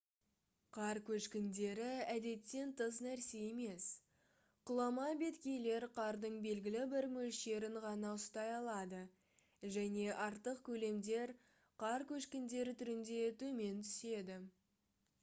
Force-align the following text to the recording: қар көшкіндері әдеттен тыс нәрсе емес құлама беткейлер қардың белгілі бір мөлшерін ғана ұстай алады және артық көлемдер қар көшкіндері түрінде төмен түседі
қар 0.75 0.97
көшкіндері 1.07 1.89
әдеттен 2.13 2.69
тыс 2.79 2.95
нәрсе 3.07 3.41
емес 3.49 3.83
құлама 4.69 5.03
беткейлер 5.19 5.83
қардың 5.99 6.39
белгілі 6.45 6.81
бір 6.93 7.07
мөлшерін 7.17 7.77
ғана 7.83 8.13
ұстай 8.21 8.53
алады 8.57 9.01
және 9.75 10.07
артық 10.29 10.63
көлемдер 10.71 11.35
қар 11.85 12.07
көшкіндері 12.13 12.73
түрінде 12.81 13.21
төмен 13.43 13.85
түседі 13.89 14.39